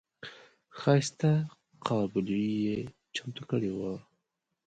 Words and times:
ښایسته 0.79 1.31
قابلي 1.87 2.45
یې 2.65 2.77
چمتو 3.15 3.41
کړې 3.49 3.71
وه. 3.77 3.93